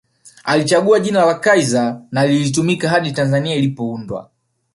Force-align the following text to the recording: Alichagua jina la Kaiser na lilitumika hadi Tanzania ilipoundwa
Alichagua 0.45 0.99
jina 0.99 1.25
la 1.25 1.33
Kaiser 1.33 1.99
na 2.11 2.25
lilitumika 2.27 2.89
hadi 2.89 3.11
Tanzania 3.11 3.55
ilipoundwa 3.55 4.29